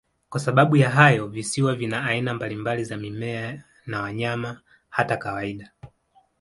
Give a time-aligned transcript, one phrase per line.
[0.29, 5.71] Kwa sababu ya hayo, visiwa vina aina mbalimbali za mimea na wanyama, hata kawaida.